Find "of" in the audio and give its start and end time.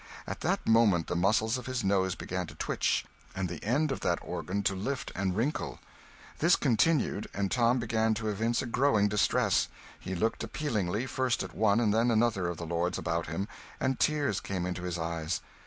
1.59-1.67, 3.91-3.99, 12.47-12.57